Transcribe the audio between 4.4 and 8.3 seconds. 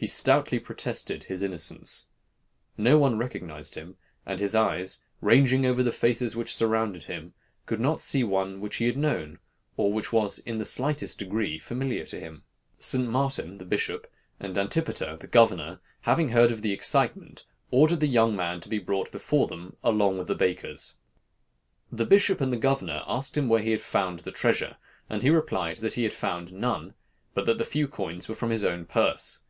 eyes, ranging over the faces which surrounded him, could not see